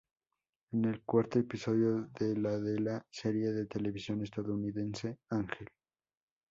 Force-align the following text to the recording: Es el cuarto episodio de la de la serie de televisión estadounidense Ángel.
Es 0.71 0.83
el 0.83 1.03
cuarto 1.03 1.37
episodio 1.37 2.09
de 2.19 2.35
la 2.35 2.57
de 2.57 2.79
la 2.79 3.05
serie 3.11 3.51
de 3.51 3.67
televisión 3.67 4.23
estadounidense 4.23 5.19
Ángel. 5.29 5.69